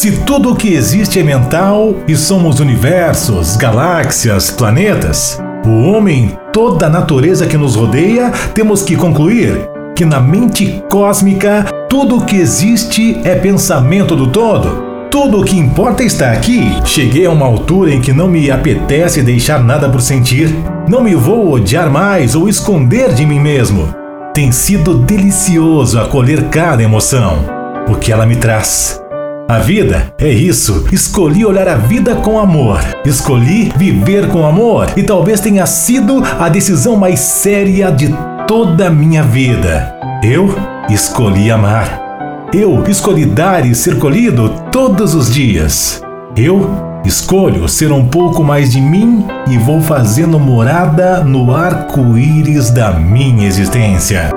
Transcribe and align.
Se 0.00 0.12
tudo 0.12 0.52
o 0.52 0.56
que 0.56 0.72
existe 0.72 1.20
é 1.20 1.22
mental 1.22 1.94
e 2.08 2.16
somos 2.16 2.58
universos, 2.58 3.54
galáxias, 3.54 4.50
planetas, 4.50 5.38
o 5.62 5.90
homem, 5.90 6.38
toda 6.54 6.86
a 6.86 6.88
natureza 6.88 7.46
que 7.46 7.58
nos 7.58 7.76
rodeia, 7.76 8.30
temos 8.54 8.80
que 8.80 8.96
concluir 8.96 9.68
que 9.94 10.06
na 10.06 10.18
mente 10.18 10.82
cósmica 10.90 11.66
tudo 11.86 12.16
o 12.16 12.24
que 12.24 12.36
existe 12.36 13.20
é 13.24 13.34
pensamento 13.34 14.16
do 14.16 14.28
todo. 14.28 15.08
Tudo 15.10 15.42
o 15.42 15.44
que 15.44 15.58
importa 15.58 16.02
está 16.02 16.32
aqui. 16.32 16.62
Cheguei 16.82 17.26
a 17.26 17.30
uma 17.30 17.44
altura 17.44 17.92
em 17.92 18.00
que 18.00 18.10
não 18.10 18.26
me 18.26 18.50
apetece 18.50 19.20
deixar 19.20 19.62
nada 19.62 19.86
por 19.90 20.00
sentir. 20.00 20.48
Não 20.88 21.04
me 21.04 21.14
vou 21.14 21.52
odiar 21.52 21.90
mais 21.90 22.34
ou 22.34 22.48
esconder 22.48 23.12
de 23.12 23.26
mim 23.26 23.38
mesmo. 23.38 23.94
Tem 24.32 24.50
sido 24.50 24.94
delicioso 24.94 26.00
acolher 26.00 26.44
cada 26.44 26.82
emoção, 26.82 27.44
o 27.86 27.96
que 27.96 28.10
ela 28.10 28.24
me 28.24 28.36
traz. 28.36 28.98
A 29.50 29.58
vida 29.58 30.14
é 30.16 30.28
isso. 30.28 30.86
Escolhi 30.92 31.44
olhar 31.44 31.66
a 31.66 31.74
vida 31.74 32.14
com 32.14 32.38
amor. 32.38 32.78
Escolhi 33.04 33.72
viver 33.76 34.28
com 34.28 34.46
amor 34.46 34.92
e 34.96 35.02
talvez 35.02 35.40
tenha 35.40 35.66
sido 35.66 36.22
a 36.38 36.48
decisão 36.48 36.94
mais 36.94 37.18
séria 37.18 37.90
de 37.90 38.14
toda 38.46 38.86
a 38.86 38.90
minha 38.90 39.24
vida. 39.24 39.92
Eu 40.22 40.54
escolhi 40.88 41.50
amar. 41.50 42.48
Eu 42.54 42.84
escolhi 42.86 43.26
dar 43.26 43.66
e 43.66 43.74
ser 43.74 43.98
colhido 43.98 44.54
todos 44.70 45.16
os 45.16 45.28
dias. 45.28 46.00
Eu 46.36 46.70
escolho 47.04 47.68
ser 47.68 47.90
um 47.90 48.06
pouco 48.06 48.44
mais 48.44 48.70
de 48.70 48.80
mim 48.80 49.26
e 49.48 49.58
vou 49.58 49.80
fazendo 49.80 50.38
morada 50.38 51.24
no 51.24 51.52
arco-íris 51.52 52.70
da 52.70 52.92
minha 52.92 53.48
existência. 53.48 54.30